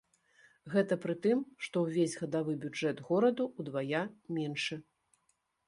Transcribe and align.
Гэта 0.75 0.95
пры 1.03 1.15
тым, 1.25 1.43
што 1.65 1.83
ўвесь 1.83 2.17
гадавы 2.23 2.57
бюджэт 2.65 3.05
гораду 3.13 3.49
ўдвая 3.61 4.03
меншы. 4.39 4.75